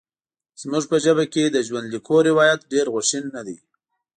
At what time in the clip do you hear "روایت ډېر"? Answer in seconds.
2.29-2.85